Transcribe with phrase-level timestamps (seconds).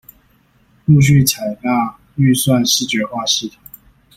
[0.87, 3.57] 陸續採納預算視覺化系統